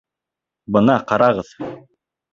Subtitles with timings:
[0.77, 1.55] Бына, ҡарағыҙ!